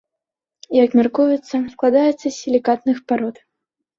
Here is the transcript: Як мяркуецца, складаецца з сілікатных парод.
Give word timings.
Як 0.83 0.91
мяркуецца, 0.99 1.55
складаецца 1.73 2.23
з 2.29 2.33
сілікатных 2.39 2.97
парод. 3.13 3.35